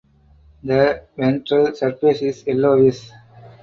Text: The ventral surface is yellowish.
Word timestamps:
The 0.63 1.03
ventral 1.15 1.75
surface 1.75 2.23
is 2.23 2.47
yellowish. 2.47 3.11